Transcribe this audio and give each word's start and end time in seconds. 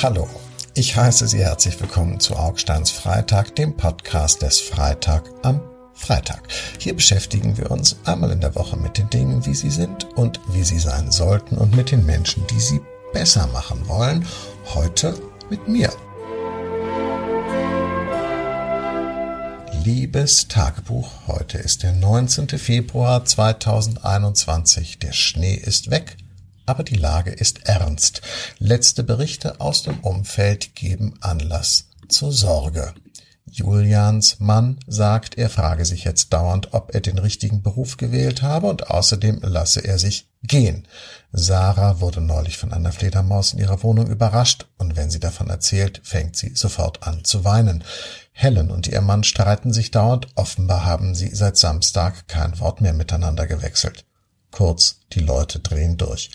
Hallo, 0.00 0.28
ich 0.74 0.94
heiße 0.94 1.26
Sie 1.26 1.40
herzlich 1.40 1.80
willkommen 1.80 2.20
zu 2.20 2.36
Augsteins 2.36 2.92
Freitag, 2.92 3.56
dem 3.56 3.76
Podcast 3.76 4.42
des 4.42 4.60
Freitag 4.60 5.24
am 5.42 5.60
Freitag. 5.92 6.46
Hier 6.78 6.94
beschäftigen 6.94 7.58
wir 7.58 7.72
uns 7.72 7.96
einmal 8.04 8.30
in 8.30 8.40
der 8.40 8.54
Woche 8.54 8.76
mit 8.76 8.96
den 8.96 9.10
Dingen, 9.10 9.44
wie 9.44 9.56
sie 9.56 9.70
sind 9.70 10.04
und 10.16 10.38
wie 10.50 10.62
sie 10.62 10.78
sein 10.78 11.10
sollten 11.10 11.58
und 11.58 11.74
mit 11.74 11.90
den 11.90 12.06
Menschen, 12.06 12.46
die 12.46 12.60
sie 12.60 12.80
besser 13.12 13.48
machen 13.48 13.88
wollen. 13.88 14.24
Heute 14.72 15.20
mit 15.50 15.66
mir. 15.66 15.92
Liebes 19.82 20.46
Tagebuch, 20.46 21.10
heute 21.26 21.58
ist 21.58 21.82
der 21.82 21.90
19. 21.90 22.50
Februar 22.50 23.24
2021. 23.24 25.00
Der 25.00 25.12
Schnee 25.12 25.54
ist 25.54 25.90
weg 25.90 26.16
aber 26.68 26.84
die 26.84 26.96
Lage 26.96 27.30
ist 27.30 27.68
ernst. 27.68 28.20
Letzte 28.58 29.02
Berichte 29.02 29.60
aus 29.60 29.82
dem 29.82 30.00
Umfeld 30.00 30.74
geben 30.74 31.14
Anlass 31.20 31.88
zur 32.08 32.32
Sorge. 32.32 32.94
Julians 33.50 34.40
Mann 34.40 34.78
sagt, 34.86 35.38
er 35.38 35.48
frage 35.48 35.84
sich 35.84 36.04
jetzt 36.04 36.32
dauernd, 36.32 36.74
ob 36.74 36.94
er 36.94 37.00
den 37.00 37.18
richtigen 37.18 37.62
Beruf 37.62 37.96
gewählt 37.96 38.42
habe 38.42 38.66
und 38.66 38.90
außerdem 38.90 39.40
lasse 39.42 39.80
er 39.80 39.98
sich 39.98 40.28
gehen. 40.42 40.86
Sarah 41.32 42.00
wurde 42.00 42.20
neulich 42.20 42.58
von 42.58 42.72
einer 42.72 42.92
Fledermaus 42.92 43.52
in 43.52 43.58
ihrer 43.58 43.82
Wohnung 43.82 44.06
überrascht 44.08 44.66
und 44.76 44.96
wenn 44.96 45.10
sie 45.10 45.20
davon 45.20 45.48
erzählt, 45.48 46.00
fängt 46.04 46.36
sie 46.36 46.54
sofort 46.54 47.06
an 47.06 47.24
zu 47.24 47.44
weinen. 47.44 47.84
Helen 48.32 48.70
und 48.70 48.86
ihr 48.86 49.00
Mann 49.00 49.24
streiten 49.24 49.72
sich 49.72 49.90
dauernd, 49.90 50.28
offenbar 50.36 50.84
haben 50.84 51.14
sie 51.14 51.34
seit 51.34 51.56
Samstag 51.56 52.28
kein 52.28 52.58
Wort 52.60 52.80
mehr 52.80 52.92
miteinander 52.92 53.46
gewechselt. 53.46 54.04
Kurz, 54.50 55.00
die 55.12 55.20
Leute 55.20 55.60
drehen 55.60 55.96
durch. 55.96 56.30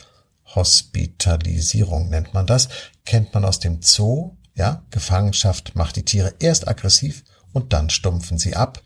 Hospitalisierung 0.55 2.09
nennt 2.09 2.33
man 2.33 2.45
das, 2.45 2.69
kennt 3.05 3.33
man 3.33 3.45
aus 3.45 3.59
dem 3.59 3.81
Zoo. 3.81 4.37
Ja, 4.55 4.85
Gefangenschaft 4.91 5.75
macht 5.75 5.95
die 5.95 6.05
Tiere 6.05 6.35
erst 6.39 6.67
aggressiv 6.67 7.23
und 7.53 7.73
dann 7.73 7.89
stumpfen 7.89 8.37
sie 8.37 8.55
ab. 8.55 8.83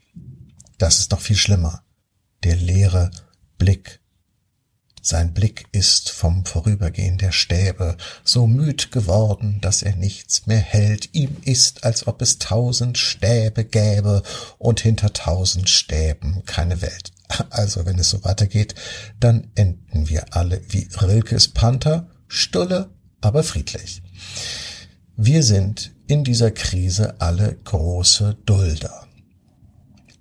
Das 0.77 0.99
ist 0.99 1.11
noch 1.11 1.21
viel 1.21 1.35
schlimmer. 1.35 1.83
Der 2.43 2.55
leere 2.55 3.11
Blick. 3.57 3.99
Sein 5.01 5.33
Blick 5.33 5.67
ist 5.71 6.09
vom 6.09 6.45
Vorübergehen 6.45 7.17
der 7.17 7.31
Stäbe 7.31 7.95
so 8.25 8.45
müd 8.45 8.91
geworden, 8.91 9.59
dass 9.61 9.81
er 9.81 9.95
nichts 9.95 10.47
mehr 10.47 10.59
hält. 10.59 11.13
Ihm 11.13 11.37
ist, 11.45 11.85
als 11.85 12.07
ob 12.07 12.21
es 12.21 12.39
tausend 12.39 12.97
Stäbe 12.97 13.63
gäbe 13.63 14.21
und 14.57 14.81
hinter 14.81 15.13
tausend 15.13 15.69
Stäben 15.69 16.43
keine 16.45 16.81
Welt. 16.81 17.13
Also 17.49 17.85
wenn 17.85 17.99
es 17.99 18.09
so 18.09 18.23
weitergeht, 18.23 18.75
dann 19.19 19.51
enden 19.55 20.09
wir 20.09 20.35
alle 20.35 20.61
wie 20.69 20.87
Rilkes 21.01 21.49
Panther, 21.49 22.09
stulle, 22.27 22.89
aber 23.21 23.43
friedlich. 23.43 24.01
Wir 25.15 25.43
sind 25.43 25.93
in 26.07 26.23
dieser 26.23 26.51
Krise 26.51 27.19
alle 27.19 27.57
große 27.63 28.37
Dulder. 28.45 29.07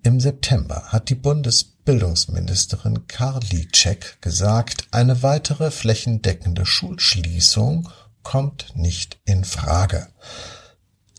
Im 0.02 0.20
September 0.20 0.84
hat 0.86 1.10
die 1.10 1.14
Bundesbildungsministerin 1.16 3.06
Karliczek 3.08 4.22
gesagt, 4.22 4.86
eine 4.92 5.22
weitere 5.22 5.70
flächendeckende 5.70 6.64
Schulschließung 6.64 7.88
kommt 8.22 8.72
nicht 8.74 9.18
in 9.24 9.44
Frage. 9.44 10.08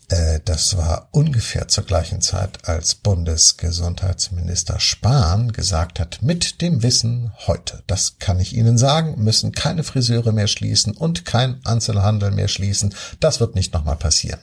Äh, 0.08 0.40
das 0.44 0.76
war 0.76 1.08
ungefähr 1.12 1.68
zur 1.68 1.84
gleichen 1.84 2.20
Zeit, 2.20 2.66
als 2.66 2.94
Bundesgesundheitsminister 2.94 4.80
Spahn 4.80 5.52
gesagt 5.52 6.00
hat, 6.00 6.22
mit 6.22 6.62
dem 6.62 6.82
Wissen 6.82 7.32
heute, 7.46 7.82
das 7.86 8.18
kann 8.18 8.40
ich 8.40 8.54
Ihnen 8.54 8.78
sagen, 8.78 9.22
müssen 9.22 9.52
keine 9.52 9.84
Friseure 9.84 10.32
mehr 10.32 10.48
schließen 10.48 10.96
und 10.96 11.24
kein 11.24 11.64
Einzelhandel 11.64 12.30
mehr 12.30 12.48
schließen. 12.48 12.94
Das 13.20 13.40
wird 13.40 13.54
nicht 13.54 13.74
nochmal 13.74 13.96
passieren. 13.96 14.40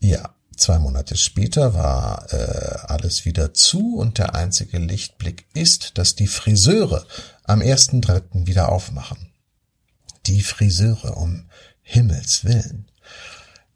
Ja, 0.00 0.34
zwei 0.56 0.78
Monate 0.78 1.16
später 1.16 1.74
war 1.74 2.32
äh, 2.32 2.78
alles 2.88 3.24
wieder 3.24 3.54
zu 3.54 3.96
und 3.96 4.18
der 4.18 4.34
einzige 4.34 4.78
Lichtblick 4.78 5.46
ist, 5.54 5.96
dass 5.96 6.16
die 6.16 6.26
Friseure 6.26 7.06
am 7.44 7.60
1.3. 7.60 8.46
wieder 8.46 8.70
aufmachen. 8.70 9.32
Die 10.26 10.42
Friseure, 10.42 11.16
um 11.16 11.48
Himmels 11.82 12.44
willen. 12.44 12.86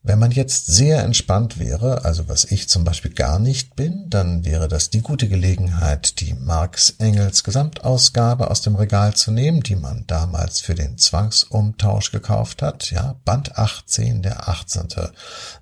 Wenn 0.04 0.18
man 0.18 0.32
jetzt 0.32 0.66
sehr 0.66 1.04
entspannt 1.04 1.60
wäre, 1.60 2.04
also 2.04 2.28
was 2.28 2.44
ich 2.44 2.68
zum 2.68 2.82
Beispiel 2.82 3.12
gar 3.12 3.38
nicht 3.38 3.76
bin, 3.76 4.10
dann 4.10 4.44
wäre 4.44 4.66
das 4.66 4.90
die 4.90 5.00
gute 5.00 5.28
Gelegenheit, 5.28 6.18
die 6.20 6.34
Marx 6.34 6.96
Engels 6.98 7.44
Gesamtausgabe 7.44 8.50
aus 8.50 8.62
dem 8.62 8.74
Regal 8.74 9.14
zu 9.14 9.30
nehmen, 9.30 9.60
die 9.60 9.76
man 9.76 10.04
damals 10.08 10.60
für 10.60 10.74
den 10.74 10.98
Zwangsumtausch 10.98 12.10
gekauft 12.10 12.62
hat, 12.62 12.90
ja, 12.90 13.14
Band 13.24 13.56
18, 13.56 14.22
der 14.22 14.48
18. 14.48 14.88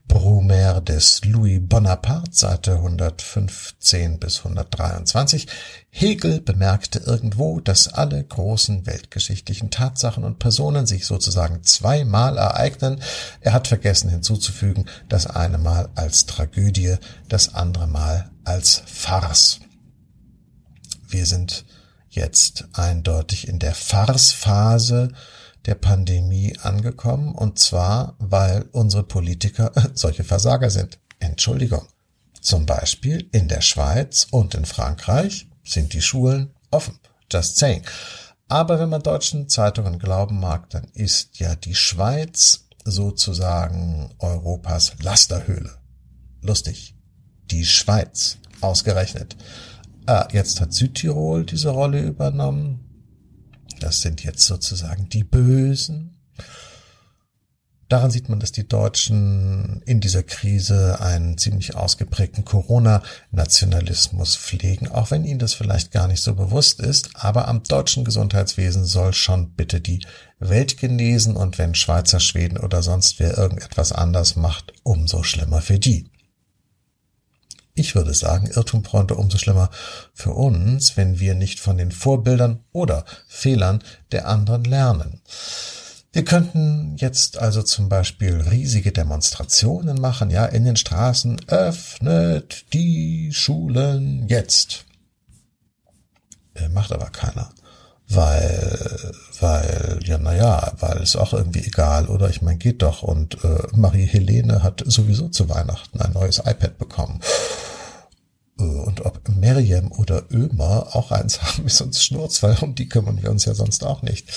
Brumaire 0.08 0.39
des 0.90 1.24
Louis 1.24 1.60
Bonaparte, 1.60 2.32
Seite 2.32 2.72
115 2.72 4.18
bis 4.18 4.38
123. 4.38 5.46
Hegel 5.88 6.40
bemerkte 6.40 6.98
irgendwo, 6.98 7.60
dass 7.60 7.86
alle 7.86 8.24
großen 8.24 8.86
weltgeschichtlichen 8.86 9.70
Tatsachen 9.70 10.24
und 10.24 10.40
Personen 10.40 10.86
sich 10.86 11.06
sozusagen 11.06 11.62
zweimal 11.62 12.38
ereignen. 12.38 13.00
Er 13.40 13.52
hat 13.52 13.68
vergessen 13.68 14.10
hinzuzufügen, 14.10 14.86
das 15.08 15.28
eine 15.28 15.58
Mal 15.58 15.90
als 15.94 16.26
Tragödie, 16.26 16.96
das 17.28 17.54
andere 17.54 17.86
Mal 17.86 18.28
als 18.42 18.82
Farce. 18.84 19.60
Wir 21.06 21.24
sind 21.24 21.66
jetzt 22.08 22.64
eindeutig 22.72 23.46
in 23.46 23.60
der 23.60 23.76
Farce-Phase 23.76 25.12
der 25.66 25.74
Pandemie 25.74 26.56
angekommen, 26.62 27.34
und 27.34 27.58
zwar, 27.58 28.16
weil 28.18 28.66
unsere 28.72 29.02
Politiker 29.02 29.72
solche 29.94 30.24
Versager 30.24 30.70
sind. 30.70 30.98
Entschuldigung. 31.18 31.86
Zum 32.40 32.64
Beispiel 32.64 33.28
in 33.32 33.48
der 33.48 33.60
Schweiz 33.60 34.26
und 34.30 34.54
in 34.54 34.64
Frankreich 34.64 35.48
sind 35.62 35.92
die 35.92 36.00
Schulen 36.00 36.54
offen. 36.70 36.98
Just 37.30 37.58
saying. 37.58 37.82
Aber 38.48 38.80
wenn 38.80 38.88
man 38.88 39.02
deutschen 39.02 39.48
Zeitungen 39.48 39.98
glauben 39.98 40.40
mag, 40.40 40.70
dann 40.70 40.88
ist 40.94 41.38
ja 41.38 41.54
die 41.54 41.74
Schweiz 41.74 42.66
sozusagen 42.84 44.10
Europas 44.18 44.94
Lasterhöhle. 45.00 45.70
Lustig. 46.42 46.96
Die 47.50 47.64
Schweiz. 47.64 48.38
Ausgerechnet. 48.60 49.36
Ah, 50.06 50.26
jetzt 50.32 50.60
hat 50.60 50.72
Südtirol 50.72 51.44
diese 51.44 51.70
Rolle 51.70 52.00
übernommen. 52.02 52.89
Das 53.80 54.02
sind 54.02 54.22
jetzt 54.22 54.44
sozusagen 54.44 55.08
die 55.08 55.24
Bösen. 55.24 56.16
Daran 57.88 58.12
sieht 58.12 58.28
man, 58.28 58.38
dass 58.38 58.52
die 58.52 58.68
Deutschen 58.68 59.82
in 59.84 59.98
dieser 60.00 60.22
Krise 60.22 61.00
einen 61.00 61.38
ziemlich 61.38 61.74
ausgeprägten 61.74 62.44
Corona-Nationalismus 62.44 64.36
pflegen, 64.36 64.86
auch 64.86 65.10
wenn 65.10 65.24
ihnen 65.24 65.40
das 65.40 65.54
vielleicht 65.54 65.90
gar 65.90 66.06
nicht 66.06 66.22
so 66.22 66.36
bewusst 66.36 66.78
ist. 66.78 67.10
Aber 67.14 67.48
am 67.48 67.64
deutschen 67.64 68.04
Gesundheitswesen 68.04 68.84
soll 68.84 69.12
schon 69.12 69.54
bitte 69.54 69.80
die 69.80 70.06
Welt 70.38 70.76
genesen 70.78 71.34
und 71.34 71.58
wenn 71.58 71.74
Schweizer, 71.74 72.20
Schweden 72.20 72.58
oder 72.58 72.80
sonst 72.84 73.18
wer 73.18 73.36
irgendetwas 73.36 73.90
anders 73.90 74.36
macht, 74.36 74.72
umso 74.84 75.24
schlimmer 75.24 75.60
für 75.60 75.80
die. 75.80 76.09
Ich 77.74 77.94
würde 77.94 78.14
sagen, 78.14 78.48
Irrtumfreunde 78.48 79.14
umso 79.14 79.38
schlimmer 79.38 79.70
für 80.12 80.32
uns, 80.32 80.96
wenn 80.96 81.20
wir 81.20 81.34
nicht 81.34 81.60
von 81.60 81.78
den 81.78 81.92
Vorbildern 81.92 82.60
oder 82.72 83.04
Fehlern 83.28 83.82
der 84.12 84.28
anderen 84.28 84.64
lernen. 84.64 85.20
Wir 86.12 86.24
könnten 86.24 86.96
jetzt 86.96 87.38
also 87.38 87.62
zum 87.62 87.88
Beispiel 87.88 88.40
riesige 88.40 88.90
Demonstrationen 88.90 90.00
machen, 90.00 90.30
ja, 90.30 90.44
in 90.44 90.64
den 90.64 90.74
Straßen, 90.74 91.40
öffnet 91.46 92.64
die 92.72 93.30
Schulen 93.32 94.26
jetzt. 94.28 94.84
Äh, 96.54 96.68
macht 96.68 96.90
aber 96.90 97.10
keiner. 97.10 97.50
Weil, 98.08 99.12
weil, 99.38 100.00
ja, 100.02 100.18
naja, 100.18 100.72
weil 100.80 100.98
es 100.98 101.14
auch 101.14 101.32
irgendwie 101.32 101.64
egal, 101.64 102.08
oder? 102.08 102.28
Ich 102.28 102.42
meine, 102.42 102.58
geht 102.58 102.82
doch. 102.82 103.04
Und 103.04 103.44
äh, 103.44 103.68
Marie-Helene 103.72 104.64
hat 104.64 104.82
sowieso 104.84 105.28
zu 105.28 105.48
Weihnachten 105.48 106.00
ein 106.00 106.12
neues 106.12 106.38
iPad 106.38 106.76
bekommen. 106.76 107.20
Und 108.64 109.04
ob 109.04 109.28
Miriam 109.28 109.92
oder 109.92 110.24
Ömer 110.30 110.88
auch 110.92 111.10
eins 111.10 111.42
haben, 111.42 111.66
ist 111.66 111.80
uns 111.80 112.02
Schnurz, 112.02 112.42
weil 112.42 112.56
um 112.60 112.74
die 112.74 112.88
kümmern 112.88 113.22
wir 113.22 113.30
uns 113.30 113.44
ja 113.44 113.54
sonst 113.54 113.84
auch 113.84 114.02
nicht. 114.02 114.28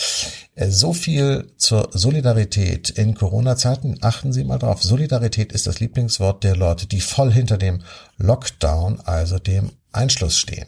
Äh, 0.55 0.69
so 0.69 0.93
viel 0.93 1.53
zur 1.57 1.89
Solidarität 1.93 2.89
in 2.89 3.15
Corona-Zeiten. 3.15 3.97
Achten 4.01 4.33
Sie 4.33 4.43
mal 4.43 4.59
drauf. 4.59 4.83
Solidarität 4.83 5.51
ist 5.51 5.67
das 5.67 5.79
Lieblingswort 5.79 6.43
der 6.43 6.55
Leute, 6.55 6.87
die 6.87 7.01
voll 7.01 7.31
hinter 7.31 7.57
dem 7.57 7.83
Lockdown, 8.17 9.01
also 9.01 9.39
dem 9.39 9.71
Einschluss 9.91 10.37
stehen. 10.37 10.67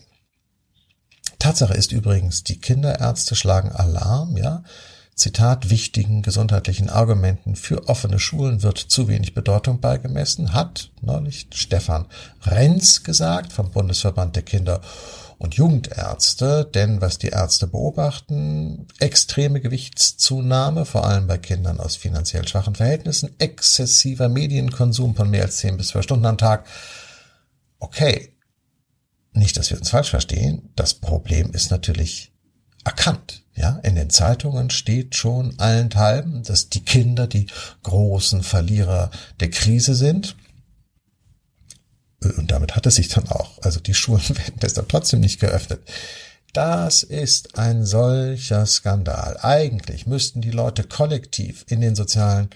Tatsache 1.40 1.74
ist 1.74 1.92
übrigens, 1.92 2.44
die 2.44 2.60
Kinderärzte 2.60 3.36
schlagen 3.36 3.72
Alarm, 3.72 4.38
ja. 4.38 4.64
Zitat, 5.16 5.70
wichtigen 5.70 6.24
gesundheitlichen 6.24 6.90
Argumenten 6.90 7.56
für 7.56 7.88
offene 7.88 8.20
Schulen 8.20 8.64
wird 8.64 8.78
zu 8.78 9.08
wenig 9.08 9.34
Bedeutung 9.34 9.80
beigemessen, 9.80 10.54
hat 10.54 10.92
neulich 11.02 11.48
Stefan 11.54 12.06
Renz 12.42 13.04
gesagt 13.04 13.54
vom 13.54 13.72
Bundesverband 13.72 14.36
der 14.36 14.44
Kinder- 14.44 14.82
und 15.38 15.56
Jugendärzte, 15.56 16.66
denn 16.66 17.00
was 17.00 17.18
die 17.18 17.30
Ärzte 17.30 17.68
beobachten, 17.68 18.88
extreme 19.00 19.62
Gewichtszunahme, 19.62 20.86
vor 20.86 21.06
allem 21.06 21.28
bei 21.28 21.38
Kindern 21.38 21.80
aus 21.80 21.96
finanziell 21.96 22.46
schwachen 22.46 22.76
Verhältnissen, 22.76 23.36
exzessiver 23.40 24.28
Medienkonsum 24.28 25.16
von 25.16 25.30
mehr 25.30 25.44
als 25.44 25.58
10 25.58 25.78
bis 25.78 25.90
12 25.90 26.04
Stunden 26.04 26.26
am 26.26 26.38
Tag. 26.38 26.68
Okay, 27.80 28.36
nicht, 29.32 29.56
dass 29.56 29.70
wir 29.70 29.78
uns 29.78 29.90
falsch 29.90 30.10
verstehen, 30.10 30.72
das 30.76 30.94
Problem 30.94 31.52
ist 31.52 31.72
natürlich 31.72 32.35
erkannt. 32.86 33.44
Ja, 33.56 33.80
in 33.84 33.96
den 33.96 34.10
Zeitungen 34.10 34.70
steht 34.70 35.16
schon 35.16 35.58
allenthalben, 35.60 36.44
dass 36.44 36.70
die 36.70 36.84
Kinder 36.84 37.26
die 37.26 37.48
großen 37.84 38.44
Verlierer 38.44 39.12
der 39.40 39.50
Krise 39.50 39.96
sind. 39.96 40.36
Und 42.22 42.52
damit 42.52 42.76
hat 42.76 42.86
es 42.86 42.96
sich 42.96 43.08
dann 43.08 43.30
auch. 43.30 43.62
Also 43.62 43.80
die 43.80 43.94
Schulen 43.94 44.22
werden 44.30 44.60
deshalb 44.62 44.90
trotzdem 44.90 45.22
nicht 45.22 45.40
geöffnet. 45.40 45.82
Das 46.52 47.04
ist 47.04 47.58
ein 47.58 47.86
solcher 47.86 48.66
Skandal. 48.66 49.38
Eigentlich 49.42 50.06
müssten 50.06 50.42
die 50.42 50.52
Leute 50.52 50.84
kollektiv 50.84 51.66
in 51.68 51.82
den 51.82 51.96
sozialen 51.96 52.50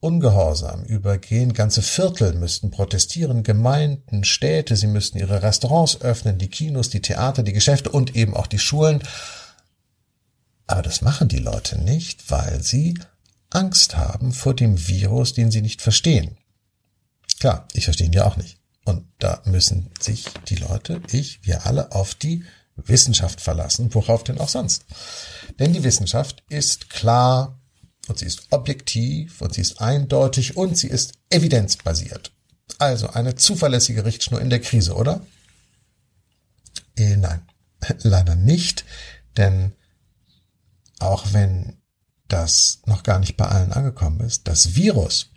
Ungehorsam 0.00 0.84
übergehen. 0.84 1.52
Ganze 1.52 1.82
Viertel 1.82 2.34
müssten 2.34 2.70
protestieren, 2.70 3.42
Gemeinden, 3.42 4.24
Städte, 4.24 4.74
sie 4.74 4.86
müssten 4.86 5.18
ihre 5.18 5.42
Restaurants 5.42 6.00
öffnen, 6.00 6.38
die 6.38 6.48
Kinos, 6.48 6.88
die 6.88 7.02
Theater, 7.02 7.42
die 7.42 7.52
Geschäfte 7.52 7.90
und 7.90 8.16
eben 8.16 8.34
auch 8.34 8.46
die 8.46 8.58
Schulen. 8.58 9.02
Aber 10.70 10.82
das 10.82 11.02
machen 11.02 11.26
die 11.26 11.40
Leute 11.40 11.80
nicht, 11.80 12.30
weil 12.30 12.62
sie 12.62 12.96
Angst 13.50 13.96
haben 13.96 14.32
vor 14.32 14.54
dem 14.54 14.86
Virus, 14.86 15.32
den 15.32 15.50
sie 15.50 15.62
nicht 15.62 15.82
verstehen. 15.82 16.38
Klar, 17.40 17.66
ich 17.72 17.86
verstehe 17.86 18.06
ihn 18.06 18.12
ja 18.12 18.24
auch 18.24 18.36
nicht. 18.36 18.60
Und 18.84 19.04
da 19.18 19.42
müssen 19.46 19.90
sich 19.98 20.26
die 20.48 20.54
Leute, 20.54 21.02
ich, 21.10 21.44
wir 21.44 21.66
alle 21.66 21.90
auf 21.90 22.14
die 22.14 22.44
Wissenschaft 22.76 23.40
verlassen, 23.40 23.92
worauf 23.92 24.22
denn 24.22 24.38
auch 24.38 24.48
sonst. 24.48 24.84
Denn 25.58 25.72
die 25.72 25.82
Wissenschaft 25.82 26.44
ist 26.48 26.88
klar 26.88 27.58
und 28.06 28.20
sie 28.20 28.26
ist 28.26 28.44
objektiv 28.50 29.40
und 29.40 29.52
sie 29.52 29.62
ist 29.62 29.80
eindeutig 29.80 30.56
und 30.56 30.78
sie 30.78 30.86
ist 30.86 31.14
evidenzbasiert. 31.30 32.30
Also 32.78 33.10
eine 33.10 33.34
zuverlässige 33.34 34.04
Richtschnur 34.04 34.40
in 34.40 34.50
der 34.50 34.60
Krise, 34.60 34.94
oder? 34.94 35.26
Äh, 36.96 37.16
nein, 37.16 37.42
leider 38.04 38.36
nicht, 38.36 38.84
denn 39.36 39.72
auch 41.00 41.32
wenn 41.32 41.76
das 42.28 42.80
noch 42.86 43.02
gar 43.02 43.18
nicht 43.18 43.36
bei 43.36 43.46
allen 43.46 43.72
angekommen 43.72 44.20
ist, 44.20 44.46
das 44.46 44.76
Virus 44.76 45.30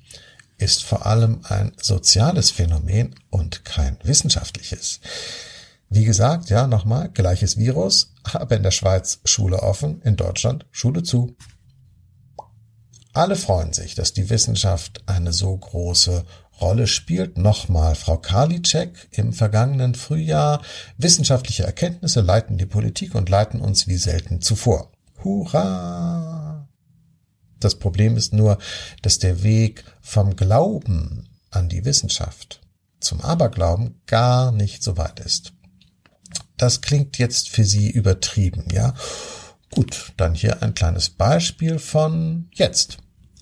ist 0.58 0.84
vor 0.84 1.06
allem 1.06 1.42
ein 1.44 1.74
soziales 1.82 2.52
Phänomen 2.52 3.16
und 3.30 3.66
kein 3.66 3.98
wissenschaftliches. 4.04 5.00
Wie 5.90 6.06
gesagt, 6.06 6.50
ja, 6.50 6.68
nochmal, 6.68 7.10
gleiches 7.10 7.58
Virus, 7.58 8.14
aber 8.24 8.56
in 8.56 8.64
der 8.64 8.72
Schweiz 8.72 9.20
Schule 9.26 9.62
offen, 9.62 10.02
in 10.04 10.16
Deutschland 10.16 10.66
Schule 10.72 11.04
zu. 11.04 11.36
Alle 13.14 13.36
freuen 13.36 13.74
sich, 13.74 13.94
dass 13.94 14.14
die 14.14 14.30
Wissenschaft 14.30 15.04
eine 15.06 15.34
so 15.34 15.56
große 15.56 16.26
Rolle 16.60 16.88
spielt. 16.88 17.38
Nochmal, 17.38 17.94
Frau 17.94 18.18
Karliczek 18.18 19.10
im 19.12 19.34
vergangenen 19.34 19.94
Frühjahr. 19.94 20.62
Wissenschaftliche 20.98 21.64
Erkenntnisse 21.64 22.22
leiten 22.22 22.58
die 22.58 22.66
Politik 22.66 23.14
und 23.14 23.30
leiten 23.30 23.62
uns 23.62 23.88
wie 23.88 23.98
selten 23.98 24.42
zuvor. 24.42 24.93
Hurra! 25.24 26.68
Das 27.60 27.76
Problem 27.76 28.18
ist 28.18 28.34
nur, 28.34 28.58
dass 29.02 29.20
der 29.20 29.44
Weg 29.44 29.86
vom 30.02 30.36
Glauben 30.36 31.30
an 31.50 31.70
die 31.70 31.86
Wissenschaft 31.86 32.62
zum 33.00 33.22
Aberglauben 33.22 34.02
gar 34.06 34.52
nicht 34.52 34.84
so 34.84 34.98
weit 34.98 35.20
ist. 35.20 35.54
Das 36.58 36.82
klingt 36.82 37.18
jetzt 37.18 37.50
für 37.50 37.64
Sie 37.64 37.90
übertrieben, 37.90 38.66
ja? 38.72 38.94
Gut, 39.72 40.14
dann 40.18 40.34
hier 40.34 40.62
ein 40.62 40.76
kleines 40.76 41.10
Beispiel 41.10 41.80
von 41.80 42.50
jetzt. 42.54 42.98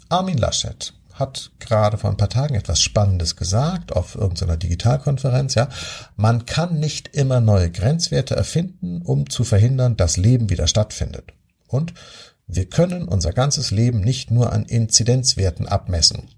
Armin 0.09 0.37
Laschet 0.37 0.93
hat 1.13 1.51
gerade 1.59 1.97
vor 1.97 2.09
ein 2.09 2.17
paar 2.17 2.29
Tagen 2.29 2.55
etwas 2.55 2.81
Spannendes 2.81 3.35
gesagt 3.35 3.93
auf 3.95 4.15
irgendeiner 4.15 4.57
Digitalkonferenz, 4.57 5.55
ja. 5.55 5.67
Man 6.15 6.45
kann 6.45 6.79
nicht 6.79 7.09
immer 7.09 7.41
neue 7.41 7.69
Grenzwerte 7.69 8.35
erfinden, 8.35 9.01
um 9.01 9.29
zu 9.29 9.43
verhindern, 9.43 9.97
dass 9.97 10.17
Leben 10.17 10.49
wieder 10.49 10.67
stattfindet. 10.67 11.33
Und 11.71 11.93
wir 12.47 12.65
können 12.65 13.07
unser 13.07 13.31
ganzes 13.31 13.71
Leben 13.71 14.01
nicht 14.01 14.29
nur 14.29 14.51
an 14.51 14.65
Inzidenzwerten 14.65 15.67
abmessen. 15.67 16.29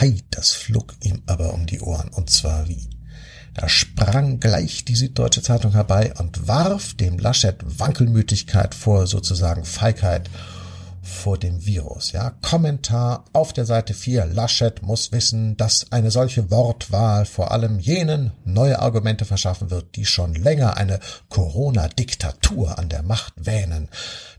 Hei, 0.00 0.16
das 0.30 0.52
flog 0.52 0.94
ihm 1.00 1.22
aber 1.26 1.54
um 1.54 1.66
die 1.66 1.80
Ohren, 1.80 2.08
und 2.08 2.28
zwar 2.28 2.68
wie. 2.68 2.90
Da 3.54 3.68
sprang 3.68 4.40
gleich 4.40 4.84
die 4.84 4.96
Süddeutsche 4.96 5.42
Zeitung 5.42 5.72
herbei 5.72 6.12
und 6.18 6.46
warf 6.48 6.94
dem 6.94 7.18
Laschet 7.18 7.56
Wankelmütigkeit 7.64 8.74
vor, 8.74 9.06
sozusagen 9.06 9.64
Feigheit 9.64 10.28
vor 11.06 11.38
dem 11.38 11.64
Virus. 11.64 12.12
Ja, 12.12 12.30
Kommentar 12.42 13.24
auf 13.32 13.52
der 13.52 13.64
Seite 13.64 13.94
4. 13.94 14.26
Laschet 14.26 14.82
muss 14.82 15.12
wissen, 15.12 15.56
dass 15.56 15.92
eine 15.92 16.10
solche 16.10 16.50
Wortwahl 16.50 17.24
vor 17.24 17.52
allem 17.52 17.78
jenen 17.78 18.32
neue 18.44 18.80
Argumente 18.80 19.24
verschaffen 19.24 19.70
wird, 19.70 19.96
die 19.96 20.04
schon 20.04 20.34
länger 20.34 20.76
eine 20.76 21.00
Corona-Diktatur 21.28 22.78
an 22.78 22.88
der 22.88 23.02
Macht 23.02 23.34
wähnen. 23.36 23.88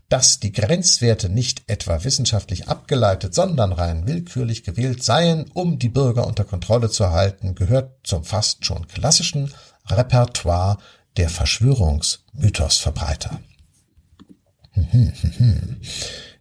Dass 0.08 0.40
die 0.40 0.52
Grenzwerte 0.52 1.28
nicht 1.28 1.62
etwa 1.66 2.04
wissenschaftlich 2.04 2.68
abgeleitet, 2.68 3.34
sondern 3.34 3.72
rein 3.72 4.06
willkürlich 4.06 4.62
gewählt 4.62 5.02
seien, 5.02 5.50
um 5.54 5.78
die 5.78 5.88
Bürger 5.88 6.26
unter 6.26 6.44
Kontrolle 6.44 6.90
zu 6.90 7.10
halten, 7.10 7.54
gehört 7.54 7.92
zum 8.04 8.24
fast 8.24 8.64
schon 8.64 8.86
klassischen 8.88 9.52
Repertoire 9.86 10.78
der 11.16 11.28
Verschwörungsmythosverbreiter. 11.28 13.40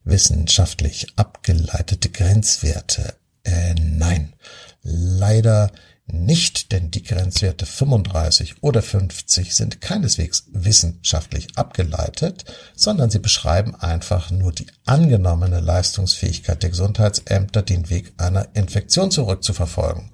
Wissenschaftlich 0.08 1.08
abgeleitete 1.16 2.10
Grenzwerte. 2.10 3.16
Äh, 3.44 3.76
nein, 3.76 4.34
leider 4.82 5.72
nicht, 6.06 6.72
denn 6.72 6.90
die 6.92 7.04
Grenzwerte 7.04 7.66
35 7.66 8.64
oder 8.64 8.82
50 8.82 9.54
sind 9.54 9.82
keineswegs 9.82 10.46
wissenschaftlich 10.54 11.50
abgeleitet, 11.58 12.46
sondern 12.76 13.10
sie 13.10 13.20
beschreiben 13.20 13.76
einfach 13.76 14.32
nur 14.32 14.54
die 14.54 14.68
angenommene 14.86 15.60
Leistungsfähigkeit 15.60 16.64
der 16.64 16.70
Gesundheitsämter, 16.70 17.62
den 17.62 17.90
Weg 17.90 18.14
einer 18.18 18.48
Infektion 18.54 19.12
zurückzuverfolgen. 19.12 20.12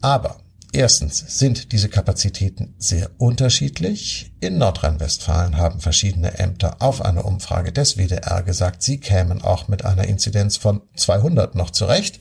Aber 0.00 0.40
Erstens 0.74 1.38
sind 1.38 1.70
diese 1.70 1.88
Kapazitäten 1.88 2.74
sehr 2.78 3.08
unterschiedlich. 3.18 4.32
In 4.40 4.58
Nordrhein-Westfalen 4.58 5.56
haben 5.56 5.78
verschiedene 5.78 6.40
Ämter 6.40 6.82
auf 6.82 7.00
eine 7.00 7.22
Umfrage 7.22 7.70
des 7.70 7.96
WDR 7.96 8.42
gesagt, 8.42 8.82
sie 8.82 8.98
kämen 8.98 9.40
auch 9.40 9.68
mit 9.68 9.84
einer 9.84 10.02
Inzidenz 10.08 10.56
von 10.56 10.82
200 10.96 11.54
noch 11.54 11.70
zurecht. 11.70 12.18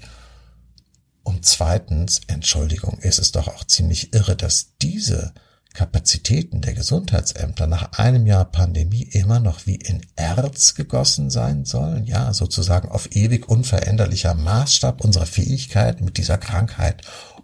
Und 1.23 1.47
zweitens, 1.47 2.21
Entschuldigung, 2.27 2.99
ist 2.99 3.17
es 3.17 3.31
doch 3.31 3.47
auch 3.47 3.63
ziemlich 3.63 4.13
irre, 4.13 4.35
dass 4.35 4.77
diese 4.79 5.33
Kapazitäten 5.73 6.61
der 6.61 6.75
Gesundheitsämter 6.75 7.65
nach 7.65 7.93
einem 7.93 8.27
Jahr 8.27 8.45
Pandemie 8.45 9.01
immer 9.01 9.39
noch 9.39 9.65
wie 9.65 9.77
in 9.77 10.01
Erz 10.15 10.75
gegossen 10.75 11.31
sein 11.31 11.65
sollen, 11.65 12.05
ja, 12.05 12.31
sozusagen 12.31 12.89
auf 12.89 13.15
ewig 13.15 13.49
unveränderlicher 13.49 14.35
Maßstab 14.35 15.03
unserer 15.03 15.25
Fähigkeit 15.25 16.01
mit 16.01 16.17
dieser 16.19 16.37
Krankheit 16.37 17.01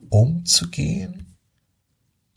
umzugehen. 0.09 1.37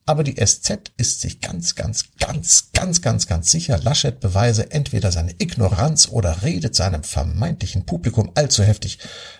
Aber 0.05 0.25
die 0.25 0.35
SZ 0.35 0.93
ist 0.97 1.21
sich 1.21 1.41
ganz, 1.41 1.75
ganz, 1.77 2.17
ganz, 2.19 2.71
ganz, 2.73 3.03
ganz, 3.03 3.27
ganz 3.29 3.51
sicher, 3.51 3.79
Laschet 3.79 4.19
beweise 4.19 4.71
entweder 4.73 5.13
seine 5.13 5.35
Ignoranz 5.39 6.09
oder 6.09 6.43
redet 6.43 6.75
seinem 6.75 7.05
vermeintlichen 7.05 7.87
Publikum 7.87 8.33
allzu 8.35 8.65
heftig 8.65 8.99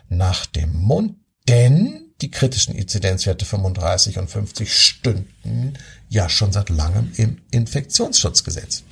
nach 0.09 0.47
dem 0.47 0.73
Mund, 0.73 1.17
denn 1.49 2.13
die 2.21 2.31
kritischen 2.31 2.77
Inzidenzwerte 2.77 3.45
35 3.45 4.19
und 4.19 4.31
50 4.31 4.73
stünden 4.73 5.75
ja 6.09 6.29
schon 6.29 6.53
seit 6.53 6.69
langem 6.69 7.11
im 7.17 7.39
Infektionsschutzgesetz. 7.51 8.85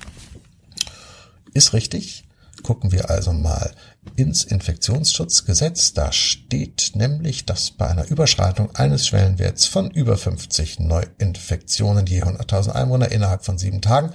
Ist 1.55 1.73
richtig? 1.73 2.25
Gucken 2.63 2.93
wir 2.93 3.11
also 3.11 3.33
mal 3.33 3.75
ins 4.17 4.45
Infektionsschutzgesetz. 4.45 5.93
Da 5.95 6.13
steht 6.13 6.93
nämlich, 6.95 7.47
dass 7.47 7.71
bei 7.71 7.89
einer 7.89 8.09
Überschreitung 8.09 8.75
eines 8.75 9.07
Schwellenwerts 9.07 9.67
von 9.67 9.91
über 9.91 10.17
50 10.17 10.81
Neuinfektionen 10.81 12.07
je 12.07 12.23
100.000 12.23 12.71
Einwohner 12.71 13.11
innerhalb 13.11 13.45
von 13.45 13.59
sieben 13.59 13.81
Tagen 13.81 14.13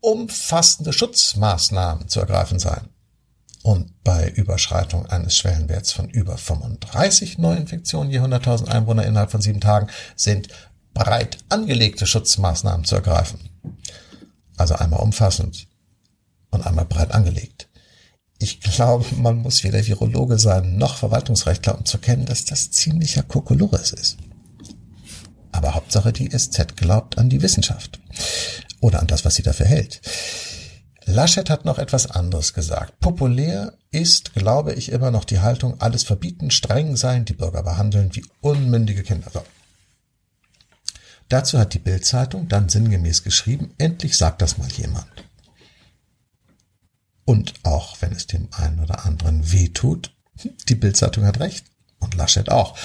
umfassende 0.00 0.92
Schutzmaßnahmen 0.92 2.08
zu 2.08 2.20
ergreifen 2.20 2.58
seien. 2.58 2.88
Und 3.62 4.04
bei 4.04 4.28
Überschreitung 4.28 5.06
eines 5.06 5.38
Schwellenwerts 5.38 5.92
von 5.92 6.10
über 6.10 6.36
35 6.36 7.38
Neuinfektionen 7.38 8.10
je 8.10 8.20
100.000 8.20 8.68
Einwohner 8.68 9.06
innerhalb 9.06 9.30
von 9.30 9.40
sieben 9.40 9.60
Tagen 9.60 9.88
sind 10.16 10.48
breit 10.92 11.38
angelegte 11.48 12.06
Schutzmaßnahmen 12.06 12.84
zu 12.84 12.96
ergreifen. 12.96 13.40
Also 14.56 14.74
einmal 14.74 15.00
umfassend 15.00 15.66
und 16.54 16.66
einmal 16.66 16.84
breit 16.84 17.12
angelegt. 17.12 17.68
Ich 18.38 18.60
glaube, 18.60 19.06
man 19.16 19.36
muss 19.38 19.64
weder 19.64 19.86
Virologe 19.86 20.38
sein 20.38 20.76
noch 20.76 20.96
Verwaltungsrechtler, 20.96 21.78
um 21.78 21.84
zu 21.84 21.98
kennen, 21.98 22.26
dass 22.26 22.44
das 22.44 22.70
ziemlicher 22.70 23.22
Kokolores 23.22 23.92
ist. 23.92 24.16
Aber 25.52 25.74
Hauptsache 25.74 26.12
die 26.12 26.28
SZ 26.36 26.76
glaubt 26.76 27.16
an 27.16 27.28
die 27.28 27.42
Wissenschaft. 27.42 28.00
Oder 28.80 29.00
an 29.00 29.06
das, 29.06 29.24
was 29.24 29.36
sie 29.36 29.42
dafür 29.42 29.66
hält. 29.66 30.00
Laschet 31.06 31.48
hat 31.48 31.64
noch 31.64 31.78
etwas 31.78 32.10
anderes 32.10 32.54
gesagt. 32.54 32.98
Populär 32.98 33.74
ist, 33.90 34.34
glaube 34.34 34.72
ich, 34.74 34.90
immer 34.90 35.10
noch 35.10 35.24
die 35.24 35.40
Haltung, 35.40 35.80
alles 35.80 36.02
verbieten, 36.02 36.50
streng 36.50 36.96
sein, 36.96 37.24
die 37.24 37.34
Bürger 37.34 37.62
behandeln 37.62 38.14
wie 38.14 38.24
unmündige 38.40 39.02
Kinder. 39.02 39.30
So. 39.32 39.42
Dazu 41.28 41.58
hat 41.58 41.74
die 41.74 41.78
Bildzeitung 41.78 42.48
dann 42.48 42.68
sinngemäß 42.68 43.22
geschrieben, 43.22 43.74
endlich 43.78 44.16
sagt 44.16 44.42
das 44.42 44.58
mal 44.58 44.70
jemand. 44.72 45.06
Und 47.24 47.54
auch 47.62 47.96
wenn 48.00 48.12
es 48.12 48.26
dem 48.26 48.48
einen 48.52 48.80
oder 48.80 49.04
anderen 49.04 49.50
weh 49.52 49.68
tut, 49.68 50.12
die 50.68 50.74
Bildzeitung 50.74 51.24
hat 51.24 51.40
recht 51.40 51.64
und 52.00 52.14
Laschet 52.14 52.50
auch. 52.50 52.76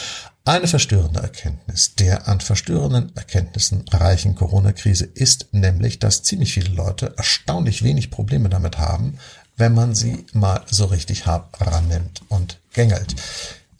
Eine 0.45 0.67
verstörende 0.67 1.19
Erkenntnis 1.19 1.95
der 1.95 2.27
an 2.27 2.39
verstörenden 2.39 3.15
Erkenntnissen 3.15 3.85
reichen 3.91 4.35
Corona-Krise 4.35 5.05
ist 5.05 5.47
nämlich, 5.51 5.99
dass 5.99 6.23
ziemlich 6.23 6.53
viele 6.53 6.73
Leute 6.73 7.13
erstaunlich 7.17 7.83
wenig 7.83 8.09
Probleme 8.09 8.49
damit 8.49 8.77
haben, 8.77 9.19
wenn 9.57 9.73
man 9.73 9.93
sie 9.93 10.25
mal 10.33 10.63
so 10.71 10.85
richtig 10.85 11.27
hart 11.27 11.49
rannimmt 11.59 12.21
und 12.29 12.59
gängelt. 12.73 13.15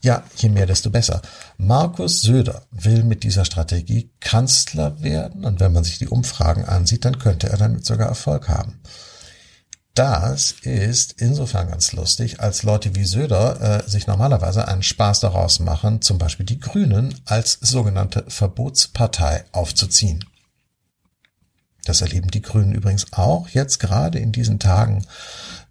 Ja, 0.02 0.24
je 0.38 0.50
mehr, 0.50 0.66
desto 0.66 0.90
besser. 0.92 1.22
Markus 1.58 2.22
Söder 2.22 2.64
will 2.72 3.04
mit 3.04 3.24
dieser 3.24 3.46
Strategie 3.46 4.12
Kanzler 4.20 5.02
werden 5.02 5.44
und 5.46 5.60
wenn 5.60 5.74
man 5.74 5.84
sich 5.84 5.98
die 5.98 6.08
Umfragen 6.08 6.66
ansieht, 6.66 7.04
dann 7.04 7.20
könnte 7.20 7.50
er 7.50 7.58
damit 7.58 7.86
sogar 7.86 8.08
Erfolg 8.08 8.48
haben. 8.48 8.80
Das 9.96 10.52
ist 10.62 11.22
insofern 11.22 11.70
ganz 11.70 11.92
lustig, 11.92 12.40
als 12.40 12.64
Leute 12.64 12.96
wie 12.96 13.04
Söder 13.04 13.84
äh, 13.86 13.90
sich 13.90 14.08
normalerweise 14.08 14.68
einen 14.68 14.84
Spaß 14.84 15.20
daraus 15.20 15.60
machen, 15.60 16.02
zum 16.02 16.18
Beispiel 16.18 16.46
die 16.46 16.60
Grünen 16.60 17.16
als 17.26 17.58
sogenannte 17.62 18.24
Verbotspartei 18.28 19.44
aufzuziehen. 19.52 20.24
Das 21.86 22.02
erleben 22.02 22.30
die 22.30 22.42
Grünen 22.42 22.74
übrigens 22.74 23.14
auch 23.14 23.50
jetzt 23.50 23.80
gerade 23.80 24.20
in 24.20 24.32
diesen 24.32 24.60
Tagen 24.60 25.06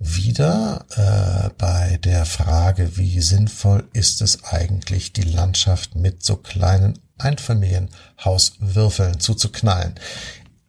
wieder 0.00 0.84
äh, 0.96 1.50
bei 1.58 1.98
der 2.02 2.24
Frage, 2.24 2.96
wie 2.96 3.20
sinnvoll 3.20 3.88
ist 3.92 4.20
es 4.20 4.44
eigentlich, 4.44 5.12
die 5.12 5.22
Landschaft 5.22 5.94
mit 5.94 6.24
so 6.24 6.36
kleinen 6.36 6.98
Einfamilienhauswürfeln 7.18 9.20
zuzuknallen 9.20 9.94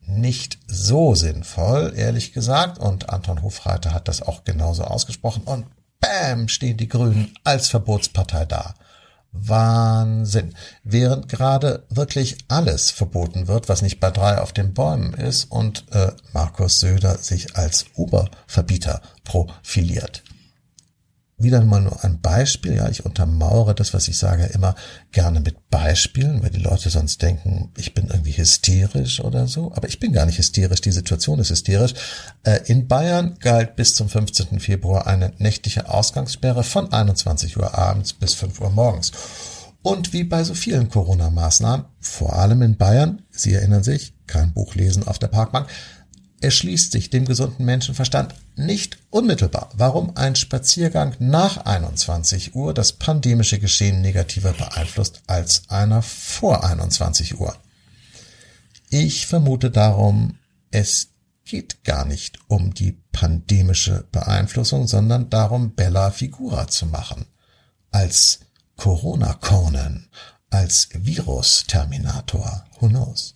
nicht 0.10 0.60
so 0.68 1.16
sinnvoll, 1.16 1.94
ehrlich 1.96 2.34
gesagt. 2.34 2.78
Und 2.80 3.10
Anton 3.10 3.42
Hofreiter 3.42 3.94
hat 3.94 4.08
das 4.08 4.22
auch 4.22 4.44
genauso 4.44 4.84
ausgesprochen. 4.84 5.44
Und 5.44 5.66
bam, 6.00 6.48
stehen 6.48 6.78
die 6.78 6.90
Grünen 6.90 7.34
als 7.44 7.68
Verbotspartei 7.68 8.46
da. 8.46 8.74
Wahnsinn. 9.32 10.56
Während 10.84 11.30
gerade 11.30 11.84
wirklich 11.90 12.38
alles 12.48 12.90
verboten 12.90 13.48
wird, 13.48 13.70
was 13.70 13.82
nicht 13.84 14.00
bei 14.00 14.10
drei 14.10 14.40
auf 14.40 14.54
den 14.54 14.74
Bäumen 14.74 15.14
ist 15.14 15.46
und 15.46 15.86
äh, 15.92 16.12
Markus 16.34 16.80
Söder 16.80 17.18
sich 17.20 17.56
als 17.56 17.86
Oberverbieter 17.96 19.02
profiliert 19.24 20.24
wieder 21.40 21.64
mal 21.64 21.82
nur 21.82 22.04
ein 22.04 22.22
Beispiel. 22.22 22.76
Ja, 22.76 22.90
ich 22.90 23.06
untermauere 23.06 23.74
das, 23.74 23.94
was 23.94 24.08
ich 24.08 24.18
sage, 24.18 24.46
immer 24.48 24.76
gerne 25.12 25.40
mit 25.40 25.70
Beispielen, 25.70 26.44
weil 26.44 26.50
die 26.50 26.60
Leute 26.60 26.90
sonst 26.90 27.22
denken, 27.22 27.72
ich 27.78 27.94
bin 27.94 28.08
irgendwie 28.08 28.38
hysterisch 28.38 29.22
oder 29.22 29.48
so. 29.48 29.72
Aber 29.76 29.88
ich 29.88 30.00
bin 30.00 30.14
gar 30.14 30.26
nicht 30.26 30.38
hysterisch. 30.38 30.82
Die 30.82 30.92
Situation 30.92 31.40
ist 31.40 31.50
hysterisch. 31.50 31.94
Äh, 32.44 32.60
in 32.66 32.88
Bayern 32.88 33.38
galt 33.40 33.76
bis 33.76 33.96
zum 33.96 34.10
15. 34.10 34.60
Februar 34.60 35.08
eine 35.08 35.34
nächtliche 35.38 35.90
Ausgangssperre 35.90 36.64
von 36.64 36.92
21 36.92 37.58
Uhr 37.58 37.78
abends 37.78 38.14
bis 38.14 38.34
5 38.34 38.60
Uhr 38.62 38.70
morgens. 38.70 39.12
Und 39.82 40.12
wie 40.12 40.26
bei 40.26 40.44
so 40.44 40.54
vielen 40.54 40.90
Corona-Maßnahmen, 40.90 41.86
vor 42.00 42.34
allem 42.34 42.62
in 42.62 42.78
Bayern, 42.78 43.22
Sie 43.32 43.54
erinnern 43.54 43.84
sich, 43.84 44.14
kein 44.28 44.54
Buch 44.54 44.76
lesen 44.76 45.08
auf 45.08 45.20
der 45.20 45.28
Parkbank, 45.28 45.68
erschließt 46.42 46.92
sich 46.92 47.10
dem 47.10 47.26
gesunden 47.26 47.66
Menschenverstand 47.66 48.36
nicht 48.56 48.98
unmittelbar, 49.10 49.70
warum 49.76 50.16
ein 50.16 50.36
Spaziergang 50.36 51.16
nach 51.20 51.66
21 51.66 52.56
Uhr 52.56 52.74
das 52.74 52.94
pandemische 52.94 53.60
Geschehen 53.60 54.02
negativer 54.02 54.54
beeinflusst 54.54 55.22
als 55.28 55.64
einer 55.70 56.02
vor 56.02 56.64
21 56.64 57.40
Uhr. 57.40 57.56
Ich 58.90 59.28
vermute 59.28 59.72
darum, 59.72 60.38
es 60.72 61.10
geht 61.46 61.84
gar 61.84 62.06
nicht 62.06 62.40
um 62.48 62.74
die 62.74 63.02
pandemische 63.12 64.08
Beeinflussung, 64.12 64.88
sondern 64.88 65.30
darum, 65.30 65.74
Bella 65.74 66.12
Figura 66.12 66.68
zu 66.68 66.86
machen. 66.86 67.26
Als 67.92 68.42
Corona-Conan, 68.78 70.08
als 70.50 70.90
Virus-Terminator. 70.94 72.66
Who 72.80 72.88
knows? 72.88 73.34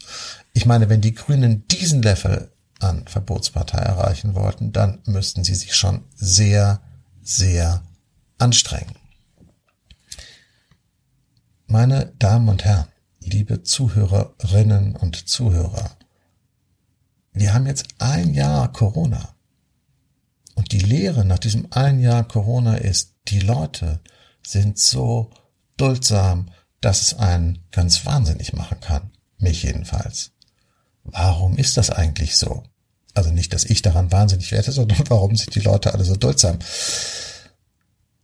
Ich 0.54 0.66
meine, 0.66 0.90
wenn 0.90 1.02
die 1.02 1.16
Grünen 1.16 1.68
diesen 1.68 2.02
Level 2.02 2.53
an 2.84 3.08
Verbotspartei 3.08 3.80
erreichen 3.80 4.36
wollten, 4.36 4.72
dann 4.72 5.00
müssten 5.06 5.44
sie 5.44 5.56
sich 5.56 5.76
schon 5.76 6.06
sehr, 6.16 6.82
sehr 7.22 7.84
anstrengen. 8.38 8.96
Meine 11.66 12.14
Damen 12.20 12.50
und 12.50 12.66
Herren, 12.66 12.88
liebe 13.20 13.64
Zuhörerinnen 13.64 14.96
und 14.96 15.28
Zuhörer, 15.28 15.92
wir 17.32 17.54
haben 17.54 17.66
jetzt 17.66 17.88
ein 17.98 18.34
Jahr 18.34 18.72
Corona. 18.72 19.36
Und 20.56 20.72
die 20.72 20.80
Lehre 20.80 21.26
nach 21.26 21.40
diesem 21.40 21.68
ein 21.72 22.00
Jahr 22.00 22.28
Corona 22.28 22.76
ist, 22.76 23.16
die 23.28 23.40
Leute 23.40 24.02
sind 24.46 24.78
so 24.78 25.32
duldsam, 25.78 26.52
dass 26.80 27.02
es 27.02 27.14
einen 27.16 27.64
ganz 27.72 28.06
wahnsinnig 28.06 28.54
machen 28.54 28.80
kann. 28.80 29.12
Mich 29.38 29.64
jedenfalls. 29.64 30.32
Warum 31.04 31.58
ist 31.58 31.78
das 31.78 31.90
eigentlich 31.90 32.38
so? 32.38 32.64
Also 33.14 33.32
nicht, 33.32 33.54
dass 33.54 33.66
ich 33.66 33.82
daran 33.82 34.12
wahnsinnig 34.12 34.52
werde, 34.52 34.72
sondern 34.72 35.04
warum 35.10 35.36
sind 35.36 35.56
die 35.56 35.62
Leute 35.62 35.94
alle 35.94 36.04
so 36.04 36.16
duldsam? 36.16 36.60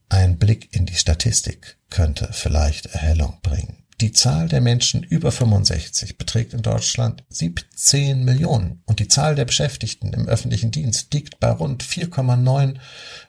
Ein 0.10 0.38
Blick 0.38 0.74
in 0.74 0.86
die 0.86 0.96
Statistik 0.96 1.78
könnte 1.90 2.30
vielleicht 2.32 2.88
Erhellung 2.88 3.38
bringen. 3.44 3.80
Die 4.02 4.14
Zahl 4.14 4.48
der 4.48 4.62
Menschen 4.62 5.04
über 5.04 5.30
65 5.30 6.18
beträgt 6.18 6.54
in 6.54 6.62
Deutschland 6.62 7.26
17 7.30 8.24
Millionen 8.24 8.82
und 8.86 9.02
die 9.02 9.10
Zahl 9.10 9.36
der 9.36 9.44
Beschäftigten 9.44 10.14
im 10.14 10.26
öffentlichen 10.26 10.72
Dienst 10.72 11.14
liegt 11.14 11.42
bei 11.42 11.52
rund 11.52 11.84
4,9 11.84 12.78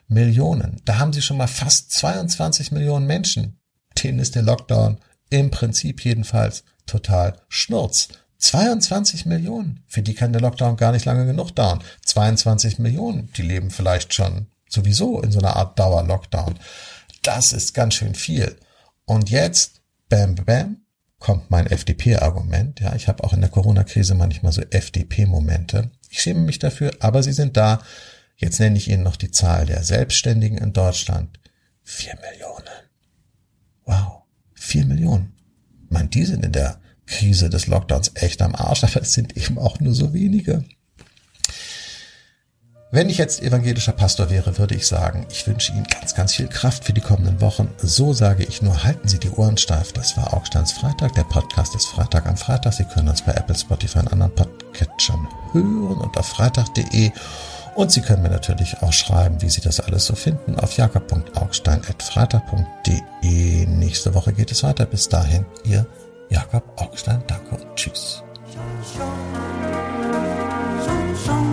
Millionen. 0.07 0.81
Da 0.85 0.97
haben 0.97 1.11
Sie 1.11 1.21
schon 1.21 1.35
mal 1.35 1.47
fast 1.47 1.91
22 1.91 2.71
Millionen 2.71 3.05
Menschen. 3.05 3.59
Denen 4.01 4.19
ist 4.19 4.35
der 4.35 4.43
Lockdown 4.43 4.97
im 5.29 5.51
Prinzip 5.51 6.05
jedenfalls 6.05 6.63
total 6.85 7.41
Schnurz. 7.49 8.07
22 8.41 9.27
Millionen. 9.27 9.83
Für 9.87 10.01
die 10.01 10.15
kann 10.15 10.33
der 10.33 10.41
Lockdown 10.41 10.75
gar 10.75 10.91
nicht 10.91 11.05
lange 11.05 11.25
genug 11.25 11.55
dauern. 11.55 11.83
22 12.05 12.79
Millionen. 12.79 13.31
Die 13.33 13.43
leben 13.43 13.69
vielleicht 13.69 14.13
schon 14.13 14.47
sowieso 14.67 15.21
in 15.21 15.31
so 15.31 15.39
einer 15.39 15.55
Art 15.55 15.77
Dauer-Lockdown. 15.77 16.55
Das 17.21 17.53
ist 17.53 17.73
ganz 17.73 17.93
schön 17.93 18.15
viel. 18.15 18.57
Und 19.05 19.29
jetzt, 19.29 19.81
bam, 20.09 20.33
bam, 20.35 20.77
kommt 21.19 21.51
mein 21.51 21.67
FDP-Argument. 21.67 22.79
Ja, 22.79 22.95
ich 22.95 23.07
habe 23.07 23.23
auch 23.23 23.33
in 23.33 23.41
der 23.41 23.51
Corona-Krise 23.51 24.15
manchmal 24.15 24.51
so 24.51 24.61
FDP-Momente. 24.61 25.91
Ich 26.09 26.21
schäme 26.21 26.39
mich 26.39 26.57
dafür, 26.57 26.91
aber 26.99 27.21
sie 27.21 27.33
sind 27.33 27.57
da. 27.57 27.83
Jetzt 28.37 28.59
nenne 28.59 28.77
ich 28.77 28.89
Ihnen 28.89 29.03
noch 29.03 29.17
die 29.17 29.29
Zahl 29.29 29.67
der 29.67 29.83
Selbstständigen 29.83 30.57
in 30.57 30.73
Deutschland. 30.73 31.39
Vier 31.83 32.15
Millionen. 32.15 32.69
Wow. 33.85 34.23
Vier 34.55 34.85
Millionen. 34.87 35.33
Man, 35.89 36.09
die 36.09 36.25
sind 36.25 36.43
in 36.43 36.53
der 36.53 36.81
Krise 37.11 37.49
des 37.49 37.67
Lockdowns 37.67 38.11
echt 38.15 38.41
am 38.41 38.55
Arsch, 38.55 38.83
aber 38.83 39.01
es 39.01 39.13
sind 39.13 39.37
eben 39.37 39.59
auch 39.59 39.79
nur 39.79 39.93
so 39.93 40.13
wenige. 40.13 40.63
Wenn 42.93 43.09
ich 43.09 43.17
jetzt 43.17 43.41
evangelischer 43.41 43.93
Pastor 43.93 44.29
wäre, 44.29 44.57
würde 44.57 44.75
ich 44.75 44.85
sagen, 44.85 45.25
ich 45.29 45.47
wünsche 45.47 45.71
Ihnen 45.71 45.85
ganz, 45.85 46.13
ganz 46.13 46.35
viel 46.35 46.49
Kraft 46.49 46.83
für 46.83 46.91
die 46.91 46.99
kommenden 46.99 47.39
Wochen. 47.39 47.69
So 47.77 48.11
sage 48.11 48.43
ich 48.43 48.61
nur, 48.61 48.83
halten 48.83 49.07
Sie 49.07 49.17
die 49.17 49.29
Ohren 49.29 49.55
steif. 49.55 49.93
Das 49.93 50.17
war 50.17 50.33
Augsteins 50.33 50.73
Freitag. 50.73 51.13
Der 51.13 51.23
Podcast 51.23 51.73
ist 51.73 51.85
Freitag 51.85 52.25
am 52.25 52.35
Freitag. 52.35 52.73
Sie 52.73 52.83
können 52.83 53.07
uns 53.07 53.21
bei 53.21 53.31
Apple, 53.31 53.55
Spotify 53.55 53.99
und 53.99 54.11
anderen 54.11 54.35
Podcatchern 54.35 55.25
hören 55.53 55.99
und 55.99 56.17
auf 56.17 56.27
freitag.de. 56.27 57.11
Und 57.75 57.93
Sie 57.93 58.01
können 58.01 58.23
mir 58.23 58.29
natürlich 58.29 58.81
auch 58.81 58.91
schreiben, 58.91 59.41
wie 59.41 59.49
Sie 59.49 59.61
das 59.61 59.79
alles 59.79 60.05
so 60.05 60.13
finden, 60.13 60.59
auf 60.59 60.75
jakob.augstein.freitag.de. 60.75 63.65
Nächste 63.67 64.13
Woche 64.13 64.33
geht 64.33 64.51
es 64.51 64.63
weiter. 64.63 64.85
Bis 64.85 65.07
dahin, 65.07 65.45
Ihr 65.63 65.87
Jakob 66.31 66.63
Augstein, 66.77 67.21
danke 67.27 67.55
und 67.55 67.75
tschüss. 67.75 68.23
Schon, 68.53 68.63
schon. 68.95 69.05
Schon, 71.25 71.50